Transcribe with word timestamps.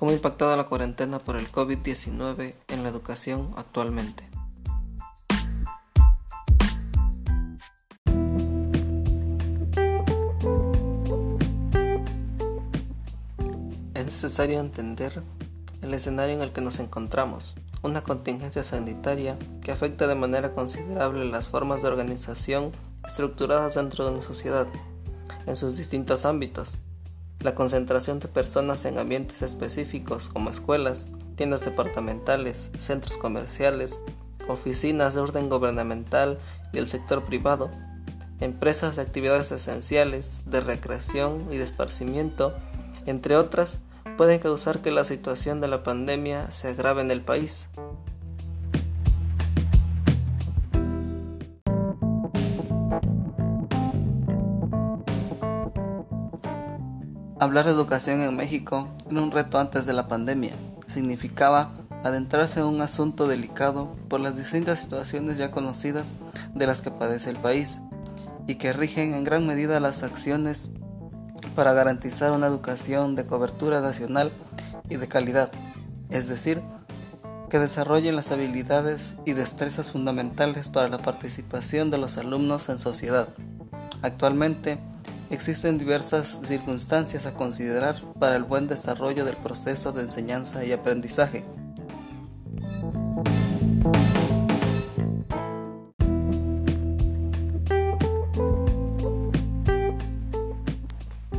¿Cómo 0.00 0.12
ha 0.12 0.56
la 0.56 0.64
cuarentena 0.64 1.18
por 1.18 1.36
el 1.36 1.52
COVID-19 1.52 2.54
en 2.68 2.82
la 2.82 2.88
educación 2.88 3.52
actualmente? 3.54 4.30
Es 13.92 14.04
necesario 14.06 14.58
entender 14.58 15.22
el 15.82 15.92
escenario 15.92 16.34
en 16.34 16.40
el 16.40 16.54
que 16.54 16.62
nos 16.62 16.78
encontramos, 16.78 17.54
una 17.82 18.00
contingencia 18.00 18.62
sanitaria 18.62 19.38
que 19.60 19.70
afecta 19.70 20.06
de 20.06 20.14
manera 20.14 20.54
considerable 20.54 21.26
las 21.26 21.48
formas 21.48 21.82
de 21.82 21.88
organización 21.88 22.72
estructuradas 23.06 23.74
dentro 23.74 24.06
de 24.06 24.12
una 24.12 24.22
sociedad, 24.22 24.66
en 25.44 25.56
sus 25.56 25.76
distintos 25.76 26.24
ámbitos, 26.24 26.78
la 27.40 27.54
concentración 27.54 28.20
de 28.20 28.28
personas 28.28 28.84
en 28.84 28.98
ambientes 28.98 29.42
específicos 29.42 30.28
como 30.28 30.50
escuelas, 30.50 31.06
tiendas 31.36 31.64
departamentales, 31.64 32.70
centros 32.78 33.16
comerciales, 33.16 33.98
oficinas 34.46 35.14
de 35.14 35.20
orden 35.20 35.48
gubernamental 35.48 36.38
y 36.72 36.78
el 36.78 36.86
sector 36.86 37.24
privado, 37.24 37.70
empresas 38.40 38.96
de 38.96 39.02
actividades 39.02 39.52
esenciales, 39.52 40.40
de 40.44 40.60
recreación 40.60 41.46
y 41.50 41.56
de 41.56 41.64
esparcimiento, 41.64 42.54
entre 43.06 43.36
otras, 43.36 43.78
pueden 44.16 44.38
causar 44.38 44.80
que 44.80 44.90
la 44.90 45.04
situación 45.04 45.60
de 45.60 45.68
la 45.68 45.82
pandemia 45.82 46.50
se 46.50 46.68
agrave 46.68 47.00
en 47.00 47.10
el 47.10 47.22
país. 47.22 47.68
Hablar 57.40 57.64
de 57.64 57.70
educación 57.70 58.20
en 58.20 58.36
México 58.36 58.86
era 59.10 59.22
un 59.22 59.30
reto 59.30 59.58
antes 59.58 59.86
de 59.86 59.94
la 59.94 60.08
pandemia. 60.08 60.52
Significaba 60.88 61.72
adentrarse 62.04 62.60
en 62.60 62.66
un 62.66 62.82
asunto 62.82 63.26
delicado 63.26 63.96
por 64.10 64.20
las 64.20 64.36
distintas 64.36 64.80
situaciones 64.80 65.38
ya 65.38 65.50
conocidas 65.50 66.12
de 66.54 66.66
las 66.66 66.82
que 66.82 66.90
padece 66.90 67.30
el 67.30 67.38
país 67.38 67.78
y 68.46 68.56
que 68.56 68.74
rigen 68.74 69.14
en 69.14 69.24
gran 69.24 69.46
medida 69.46 69.80
las 69.80 70.02
acciones 70.02 70.68
para 71.56 71.72
garantizar 71.72 72.32
una 72.32 72.46
educación 72.46 73.14
de 73.14 73.24
cobertura 73.24 73.80
nacional 73.80 74.32
y 74.90 74.96
de 74.96 75.08
calidad, 75.08 75.50
es 76.10 76.28
decir, 76.28 76.60
que 77.48 77.58
desarrollen 77.58 78.16
las 78.16 78.32
habilidades 78.32 79.14
y 79.24 79.32
destrezas 79.32 79.92
fundamentales 79.92 80.68
para 80.68 80.90
la 80.90 80.98
participación 80.98 81.90
de 81.90 81.96
los 81.96 82.18
alumnos 82.18 82.68
en 82.68 82.78
sociedad. 82.78 83.30
Actualmente, 84.02 84.78
Existen 85.30 85.78
diversas 85.78 86.40
circunstancias 86.44 87.24
a 87.24 87.34
considerar 87.34 88.02
para 88.18 88.34
el 88.34 88.42
buen 88.42 88.66
desarrollo 88.66 89.24
del 89.24 89.36
proceso 89.36 89.92
de 89.92 90.02
enseñanza 90.02 90.64
y 90.64 90.72
aprendizaje. 90.72 91.44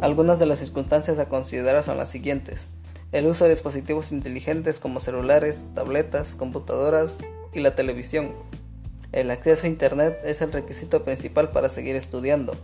Algunas 0.00 0.38
de 0.38 0.46
las 0.46 0.60
circunstancias 0.60 1.18
a 1.18 1.28
considerar 1.28 1.82
son 1.82 1.96
las 1.96 2.08
siguientes. 2.08 2.68
El 3.10 3.26
uso 3.26 3.44
de 3.44 3.50
dispositivos 3.50 4.12
inteligentes 4.12 4.78
como 4.78 5.00
celulares, 5.00 5.64
tabletas, 5.74 6.36
computadoras 6.36 7.18
y 7.52 7.58
la 7.58 7.74
televisión. 7.74 8.32
El 9.10 9.32
acceso 9.32 9.66
a 9.66 9.68
Internet 9.68 10.20
es 10.22 10.40
el 10.40 10.52
requisito 10.52 11.04
principal 11.04 11.50
para 11.50 11.68
seguir 11.68 11.96
estudiando 11.96 12.56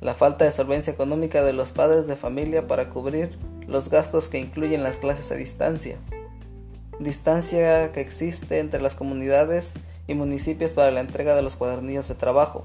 la 0.00 0.14
falta 0.14 0.44
de 0.44 0.52
solvencia 0.52 0.92
económica 0.92 1.42
de 1.42 1.52
los 1.52 1.72
padres 1.72 2.06
de 2.06 2.16
familia 2.16 2.66
para 2.66 2.90
cubrir 2.90 3.38
los 3.66 3.90
gastos 3.90 4.28
que 4.28 4.38
incluyen 4.38 4.82
las 4.82 4.98
clases 4.98 5.30
a 5.30 5.34
distancia, 5.34 5.98
distancia 6.98 7.92
que 7.92 8.00
existe 8.00 8.60
entre 8.60 8.80
las 8.80 8.94
comunidades 8.94 9.74
y 10.06 10.14
municipios 10.14 10.72
para 10.72 10.90
la 10.90 11.00
entrega 11.00 11.34
de 11.34 11.42
los 11.42 11.56
cuadernillos 11.56 12.08
de 12.08 12.14
trabajo, 12.14 12.64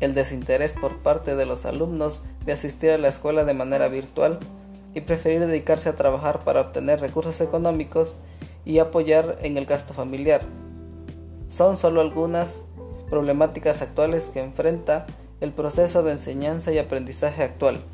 el 0.00 0.14
desinterés 0.14 0.74
por 0.74 0.98
parte 0.98 1.36
de 1.36 1.46
los 1.46 1.64
alumnos 1.66 2.22
de 2.44 2.52
asistir 2.52 2.90
a 2.90 2.98
la 2.98 3.08
escuela 3.08 3.44
de 3.44 3.54
manera 3.54 3.88
virtual 3.88 4.40
y 4.92 5.00
preferir 5.00 5.46
dedicarse 5.46 5.88
a 5.88 5.96
trabajar 5.96 6.44
para 6.44 6.60
obtener 6.60 7.00
recursos 7.00 7.40
económicos 7.40 8.18
y 8.64 8.78
apoyar 8.78 9.38
en 9.42 9.56
el 9.56 9.66
gasto 9.66 9.94
familiar. 9.94 10.42
Son 11.48 11.76
solo 11.76 12.00
algunas 12.00 12.62
problemáticas 13.08 13.82
actuales 13.82 14.30
que 14.30 14.40
enfrenta 14.40 15.06
el 15.44 15.52
proceso 15.52 16.02
de 16.02 16.12
enseñanza 16.12 16.72
y 16.72 16.78
aprendizaje 16.78 17.42
actual. 17.42 17.84